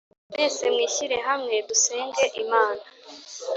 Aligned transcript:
Mwese 0.31 0.63
mwishyire 0.73 1.17
hamwe 1.27 1.55
dusenge 1.69 2.23
imana 2.43 2.83